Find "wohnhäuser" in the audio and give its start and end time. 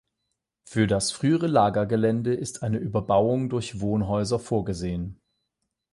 3.81-4.39